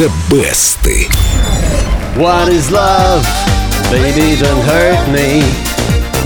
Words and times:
The 0.00 0.08
Best. 0.30 0.86
What 2.16 2.48
is 2.48 2.70
love? 2.70 3.22
Baby, 3.90 4.40
don't 4.40 4.64
hurt 4.64 5.06
me. 5.10 5.42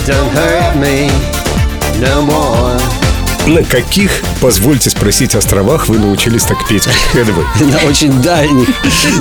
Don't 0.06 0.30
hurt 0.30 0.76
me 0.76 1.08
no 2.00 2.22
more. 2.22 2.78
На 3.46 3.62
каких, 3.62 4.22
позвольте 4.45 4.91
спросить, 4.91 5.33
островах 5.33 5.87
вы 5.87 5.97
научились 5.97 6.43
так 6.43 6.67
петь? 6.67 6.83
Хэдвей? 6.83 7.45
На 7.61 7.79
очень 7.89 8.21
дальних. 8.21 8.67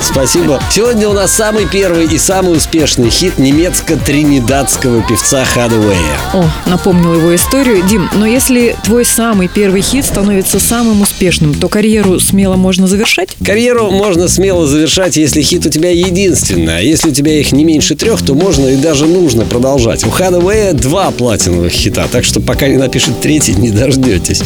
Спасибо. 0.03 0.61
Сегодня 0.71 1.09
у 1.09 1.13
нас 1.13 1.33
самый 1.33 1.65
первый 1.67 2.05
и 2.05 2.19
самый 2.19 2.55
успешный 2.55 3.09
хит 3.09 3.39
немецко-тринидадского 3.39 5.01
певца 5.07 5.43
Хадуэя. 5.43 6.19
О, 6.35 6.47
напомнил 6.67 7.15
его 7.15 7.33
историю. 7.33 7.81
Дим, 7.87 8.07
но 8.13 8.27
если 8.27 8.75
твой 8.83 9.03
самый 9.03 9.47
первый 9.47 9.81
хит 9.81 10.05
становится 10.05 10.59
самым 10.59 11.01
успешным, 11.01 11.55
то 11.55 11.69
карьеру 11.69 12.19
смело 12.19 12.55
можно 12.55 12.85
завершать? 12.85 13.29
Карьеру 13.43 13.89
можно 13.89 14.27
смело 14.27 14.67
завершать, 14.67 15.17
если 15.17 15.41
хит 15.41 15.65
у 15.65 15.69
тебя 15.71 15.89
единственный. 15.89 16.77
А 16.77 16.81
если 16.81 17.09
у 17.09 17.11
тебя 17.11 17.33
их 17.39 17.51
не 17.51 17.63
меньше 17.63 17.95
трех, 17.95 18.21
то 18.21 18.35
можно 18.35 18.67
и 18.67 18.75
даже 18.75 19.07
нужно 19.07 19.45
продолжать. 19.45 20.03
У 20.05 20.11
Хадуэя 20.11 20.73
два 20.73 21.09
платиновых 21.09 21.71
хита, 21.71 22.07
так 22.11 22.25
что 22.25 22.41
пока 22.41 22.67
не 22.67 22.77
напишет 22.77 23.19
третий, 23.21 23.55
не 23.55 23.71
дождетесь. 23.71 24.43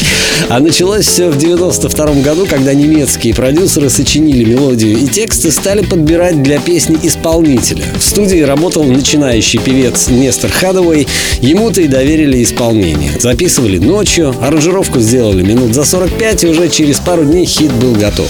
А 0.48 0.69
началось 0.70 1.08
все 1.08 1.30
в 1.30 1.38
92 1.40 2.22
году, 2.22 2.46
когда 2.46 2.76
немецкие 2.76 3.34
продюсеры 3.34 3.90
сочинили 3.90 4.44
мелодию 4.44 5.00
и 5.00 5.08
тексты 5.08 5.50
стали 5.50 5.84
подбирать 5.84 6.44
для 6.44 6.60
песни 6.60 6.96
исполнителя. 7.02 7.84
В 7.98 8.04
студии 8.04 8.42
работал 8.42 8.84
начинающий 8.84 9.58
певец 9.58 10.10
Нестор 10.10 10.52
Хадовой. 10.52 11.08
Ему-то 11.42 11.82
и 11.82 11.88
доверили 11.88 12.44
исполнение. 12.44 13.10
Записывали 13.20 13.80
ночью, 13.80 14.36
аранжировку 14.44 15.00
сделали 15.00 15.42
минут 15.42 15.74
за 15.74 15.86
45, 15.86 16.44
и 16.44 16.48
уже 16.50 16.70
через 16.70 17.00
пару 17.00 17.26
дней 17.26 17.48
хит 17.48 17.74
был 17.74 17.94
готов. 17.94 18.30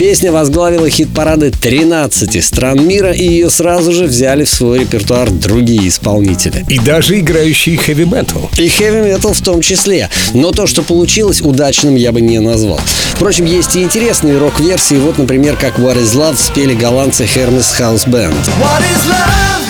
Песня 0.00 0.32
возглавила 0.32 0.88
хит-парады 0.88 1.50
13 1.50 2.42
стран 2.42 2.86
мира, 2.88 3.12
и 3.12 3.22
ее 3.22 3.50
сразу 3.50 3.92
же 3.92 4.06
взяли 4.06 4.44
в 4.44 4.48
свой 4.48 4.78
репертуар 4.78 5.30
другие 5.30 5.88
исполнители. 5.88 6.64
И 6.70 6.78
даже 6.78 7.18
играющие 7.18 7.76
хэви-метал. 7.76 8.48
И 8.56 8.66
хэви-метал 8.66 9.34
в 9.34 9.42
том 9.42 9.60
числе. 9.60 10.08
Но 10.32 10.52
то, 10.52 10.66
что 10.66 10.82
получилось, 10.82 11.42
удачным 11.70 11.94
я 11.94 12.10
бы 12.10 12.20
не 12.20 12.40
назвал. 12.40 12.80
Впрочем, 13.14 13.44
есть 13.44 13.76
и 13.76 13.82
интересные 13.82 14.38
рок-версии. 14.38 14.96
Вот, 14.96 15.18
например, 15.18 15.56
как 15.56 15.78
What 15.78 15.96
is 15.96 16.16
Love 16.16 16.36
спели 16.36 16.74
голландцы 16.74 17.24
Hermes 17.24 17.78
House 17.78 18.08
Band. 18.08 18.34
What 18.60 18.82
is 18.82 19.08
love? 19.08 19.69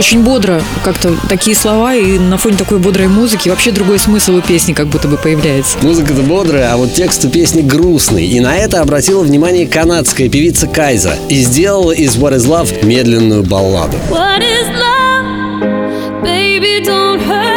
Очень 0.00 0.22
бодро 0.22 0.62
как-то 0.82 1.14
такие 1.28 1.54
слова, 1.54 1.94
и 1.94 2.18
на 2.18 2.38
фоне 2.38 2.56
такой 2.56 2.78
бодрой 2.78 3.06
музыки 3.06 3.50
вообще 3.50 3.70
другой 3.70 3.98
смысл 3.98 4.36
у 4.36 4.40
песни 4.40 4.72
как 4.72 4.86
будто 4.86 5.08
бы 5.08 5.18
появляется. 5.18 5.76
Музыка-то 5.82 6.22
бодрая, 6.22 6.72
а 6.72 6.78
вот 6.78 6.94
текст 6.94 7.26
у 7.26 7.28
песни 7.28 7.60
грустный. 7.60 8.24
И 8.24 8.40
на 8.40 8.56
это 8.56 8.80
обратила 8.80 9.22
внимание 9.22 9.66
канадская 9.66 10.30
певица 10.30 10.66
Кайза 10.66 11.16
и 11.28 11.34
сделала 11.42 11.92
из 11.92 12.16
What 12.16 12.34
is 12.34 12.48
Love 12.48 12.82
медленную 12.82 13.42
балладу. 13.42 13.98
What 14.08 14.40
is 14.40 14.70
love? 14.70 16.24
Baby, 16.24 16.82
don't 16.82 17.20
hurt 17.20 17.49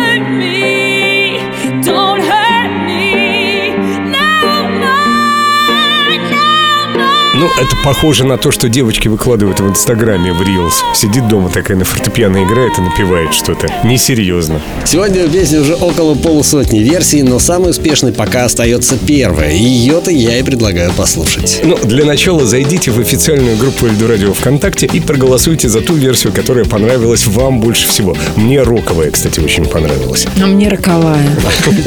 ну, 7.44 7.50
это 7.62 7.76
похоже 7.84 8.24
на 8.24 8.38
то, 8.38 8.52
что 8.52 8.70
девочки 8.70 9.10
выкладывают 9.10 9.60
в 9.60 9.68
Инстаграме 9.68 10.32
в 10.32 10.42
Reels. 10.42 10.76
Сидит 10.96 11.28
дома 11.28 11.50
такая 11.50 11.76
на 11.76 11.84
фортепиано 11.84 12.42
играет 12.46 12.78
и 12.78 12.82
напевает 12.82 13.34
что-то. 13.34 13.68
Несерьезно. 13.84 14.62
Сегодня 14.86 15.26
у 15.26 15.30
песни 15.30 15.58
уже 15.58 15.76
около 15.76 16.16
полусотни 16.16 16.80
версий, 16.80 17.22
но 17.22 17.40
самой 17.40 17.72
успешной 17.72 18.14
пока 18.14 18.46
остается 18.46 18.98
первая. 18.98 19.52
Ее-то 19.52 20.10
я 20.10 20.40
и 20.40 20.44
предлагаю 20.44 20.94
послушать. 20.94 21.60
Ну, 21.66 21.78
для 21.84 22.06
начала 22.06 22.46
зайдите 22.46 22.92
в 22.92 23.00
официальную 23.00 23.58
группу 23.58 23.88
Эльду 23.88 24.08
Радио 24.08 24.34
ВКонтакте 24.34 24.86
и 24.86 25.02
проголосуйте 25.02 25.68
за 25.68 25.82
ту 25.82 25.96
версию, 25.96 26.32
которая 26.32 26.64
понравилась 26.64 27.28
вам 27.28 27.60
больше 27.60 27.90
всего. 27.90 28.16
Мне 28.38 28.62
роковая, 28.62 29.12
кстати, 29.12 29.42
очень 29.42 29.66
понравилась. 29.66 30.28
А 30.42 30.46
мне 30.46 30.70
роковая. 30.70 31.28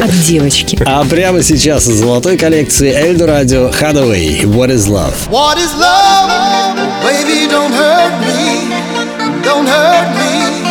От 0.02 0.20
девочки. 0.26 0.78
А 0.84 1.02
прямо 1.04 1.42
сейчас 1.42 1.88
из 1.88 1.94
золотой 1.94 2.36
коллекции 2.36 2.92
Эльду 2.92 3.24
Радио 3.24 3.70
Hathaway 3.70 4.42
What 4.42 4.70
is 4.70 4.86
Love? 4.86 5.14
What 5.46 5.58
is 5.58 5.72
love? 5.76 6.74
Baby, 7.06 7.46
don't 7.46 7.72
hurt 7.72 8.14
me. 8.18 9.44
Don't 9.44 9.64
hurt 9.64 10.08
me 10.18 10.65